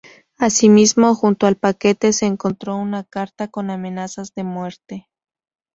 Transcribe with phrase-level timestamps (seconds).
[0.39, 5.07] Asimismo, junto al paquete se encontró una carta con amenazas de muerte.